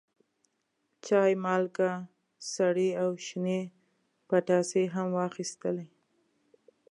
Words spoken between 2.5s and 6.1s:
سرې او شنې پتاسې هم واخیستلې.